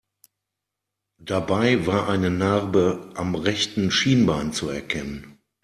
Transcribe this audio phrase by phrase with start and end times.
[1.21, 5.37] Dabei war eine Narbe am rechten Schienbein zu erkennen.